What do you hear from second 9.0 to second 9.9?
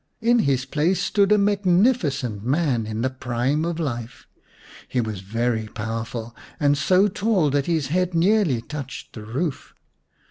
the roof.